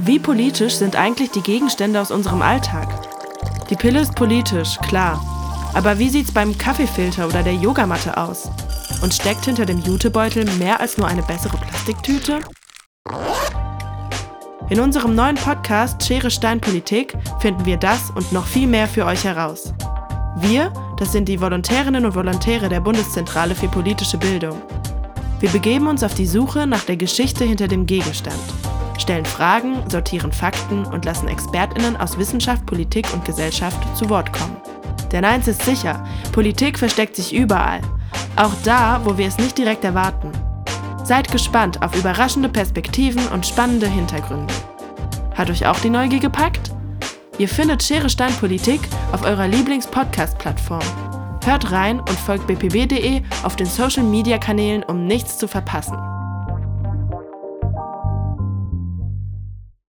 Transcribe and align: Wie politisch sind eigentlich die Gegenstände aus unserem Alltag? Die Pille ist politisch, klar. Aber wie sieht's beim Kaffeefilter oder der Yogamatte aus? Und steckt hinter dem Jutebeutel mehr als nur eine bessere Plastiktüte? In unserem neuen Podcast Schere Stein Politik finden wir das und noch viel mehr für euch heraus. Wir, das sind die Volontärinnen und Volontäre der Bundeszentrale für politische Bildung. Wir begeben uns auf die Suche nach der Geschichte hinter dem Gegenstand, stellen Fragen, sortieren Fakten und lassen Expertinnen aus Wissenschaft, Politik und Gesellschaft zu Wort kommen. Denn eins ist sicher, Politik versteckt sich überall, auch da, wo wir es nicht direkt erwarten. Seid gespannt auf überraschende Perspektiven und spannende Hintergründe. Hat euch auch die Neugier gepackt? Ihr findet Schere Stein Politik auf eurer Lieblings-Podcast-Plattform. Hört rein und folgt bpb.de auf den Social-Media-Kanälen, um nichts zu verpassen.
Wie 0.00 0.20
politisch 0.20 0.74
sind 0.74 0.94
eigentlich 0.94 1.32
die 1.32 1.42
Gegenstände 1.42 2.00
aus 2.00 2.12
unserem 2.12 2.40
Alltag? 2.40 2.88
Die 3.68 3.74
Pille 3.74 3.98
ist 3.98 4.14
politisch, 4.14 4.78
klar. 4.78 5.20
Aber 5.74 5.98
wie 5.98 6.08
sieht's 6.08 6.30
beim 6.30 6.56
Kaffeefilter 6.56 7.26
oder 7.26 7.42
der 7.42 7.54
Yogamatte 7.54 8.16
aus? 8.16 8.48
Und 9.02 9.12
steckt 9.12 9.46
hinter 9.46 9.66
dem 9.66 9.80
Jutebeutel 9.80 10.44
mehr 10.52 10.78
als 10.78 10.98
nur 10.98 11.08
eine 11.08 11.22
bessere 11.22 11.56
Plastiktüte? 11.56 12.38
In 14.70 14.78
unserem 14.78 15.16
neuen 15.16 15.34
Podcast 15.34 16.00
Schere 16.06 16.30
Stein 16.30 16.60
Politik 16.60 17.14
finden 17.40 17.66
wir 17.66 17.76
das 17.76 18.10
und 18.14 18.30
noch 18.30 18.46
viel 18.46 18.68
mehr 18.68 18.86
für 18.86 19.04
euch 19.04 19.24
heraus. 19.24 19.74
Wir, 20.36 20.72
das 20.96 21.10
sind 21.10 21.28
die 21.28 21.40
Volontärinnen 21.40 22.04
und 22.04 22.14
Volontäre 22.14 22.68
der 22.68 22.80
Bundeszentrale 22.80 23.56
für 23.56 23.66
politische 23.66 24.18
Bildung. 24.18 24.62
Wir 25.40 25.50
begeben 25.50 25.88
uns 25.88 26.04
auf 26.04 26.14
die 26.14 26.26
Suche 26.26 26.68
nach 26.68 26.84
der 26.84 26.96
Geschichte 26.96 27.44
hinter 27.44 27.66
dem 27.66 27.86
Gegenstand, 27.86 28.38
stellen 28.98 29.24
Fragen, 29.24 29.88
sortieren 29.90 30.32
Fakten 30.32 30.84
und 30.84 31.04
lassen 31.04 31.28
Expertinnen 31.28 31.96
aus 31.96 32.18
Wissenschaft, 32.18 32.66
Politik 32.66 33.06
und 33.12 33.24
Gesellschaft 33.24 33.78
zu 33.96 34.10
Wort 34.10 34.32
kommen. 34.32 34.56
Denn 35.12 35.24
eins 35.24 35.48
ist 35.48 35.62
sicher, 35.62 36.04
Politik 36.32 36.78
versteckt 36.78 37.16
sich 37.16 37.34
überall, 37.34 37.80
auch 38.36 38.52
da, 38.64 39.00
wo 39.04 39.16
wir 39.16 39.26
es 39.26 39.38
nicht 39.38 39.56
direkt 39.56 39.84
erwarten. 39.84 40.30
Seid 41.04 41.32
gespannt 41.32 41.82
auf 41.82 41.96
überraschende 41.96 42.48
Perspektiven 42.48 43.26
und 43.28 43.46
spannende 43.46 43.86
Hintergründe. 43.86 44.52
Hat 45.34 45.48
euch 45.48 45.66
auch 45.66 45.78
die 45.80 45.90
Neugier 45.90 46.20
gepackt? 46.20 46.70
Ihr 47.38 47.48
findet 47.48 47.82
Schere 47.82 48.10
Stein 48.10 48.34
Politik 48.34 48.80
auf 49.12 49.22
eurer 49.22 49.46
Lieblings-Podcast-Plattform. 49.46 50.82
Hört 51.44 51.70
rein 51.72 52.00
und 52.00 52.10
folgt 52.10 52.46
bpb.de 52.46 53.22
auf 53.44 53.56
den 53.56 53.66
Social-Media-Kanälen, 53.66 54.82
um 54.82 55.06
nichts 55.06 55.38
zu 55.38 55.48
verpassen. 55.48 55.96